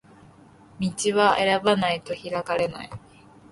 [0.79, 2.89] 道は選ばないと開かれない